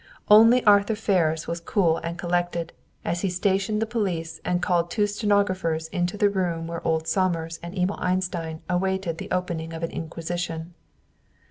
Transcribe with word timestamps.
Only 0.31 0.63
Arthur 0.65 0.95
Ferris 0.95 1.47
was 1.47 1.59
cool 1.59 1.97
and 1.97 2.17
collected, 2.17 2.73
as 3.05 3.21
he 3.21 3.29
stationed 3.29 3.83
the 3.83 3.85
police 3.85 4.41
and 4.43 4.59
called 4.59 4.89
two 4.89 5.05
stenographers 5.05 5.89
into 5.89 6.17
the 6.17 6.27
room 6.27 6.65
where 6.65 6.81
old 6.83 7.07
Somers 7.07 7.59
and 7.61 7.77
Emil 7.77 7.97
Einstein 7.99 8.63
awaited 8.67 9.19
the 9.19 9.29
opening 9.29 9.73
of 9.73 9.83
an 9.83 9.91
inquisition. 9.91 10.73